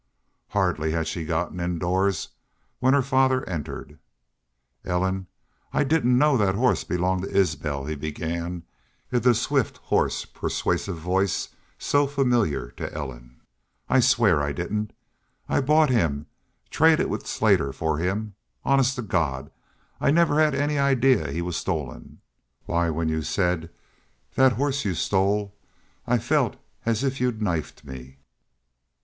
Hardly 0.47 0.93
had 0.93 1.05
she 1.05 1.25
gotten 1.25 1.59
indoors 1.59 2.29
when 2.79 2.95
her 2.95 3.03
father 3.03 3.47
entered. 3.47 3.99
"Ellen, 4.83 5.27
I 5.71 5.83
didn't 5.83 6.17
know 6.17 6.37
that 6.37 6.55
horse 6.55 6.83
belonged 6.83 7.25
to 7.25 7.29
Isbel," 7.37 7.85
he 7.85 7.93
began, 7.93 8.63
in 9.11 9.21
the 9.21 9.35
swift, 9.35 9.77
hoarse, 9.77 10.25
persuasive 10.25 10.97
voice 10.97 11.49
so 11.77 12.07
familiar 12.07 12.71
to 12.77 12.91
Ellen. 12.91 13.41
"I 13.87 13.99
swear 13.99 14.41
I 14.41 14.53
didn't. 14.53 14.91
I 15.47 15.61
bought 15.61 15.91
him 15.91 16.25
traded 16.71 17.05
with 17.05 17.27
Slater 17.27 17.71
for 17.71 17.99
him.... 17.99 18.33
Honest 18.65 18.95
to 18.95 19.03
God, 19.03 19.51
I 19.99 20.09
never 20.09 20.39
had 20.39 20.55
any 20.55 20.79
idea 20.79 21.31
he 21.31 21.43
was 21.43 21.57
stolen!... 21.57 22.21
Why, 22.65 22.89
when 22.89 23.07
y'u 23.07 23.21
said 23.21 23.69
'that 24.33 24.53
horse 24.53 24.83
y'u 24.83 24.95
stole,' 24.95 25.53
I 26.07 26.17
felt 26.17 26.55
as 26.87 27.03
if 27.03 27.21
y'u'd 27.21 27.39
knifed 27.39 27.83
me...." 27.85 28.17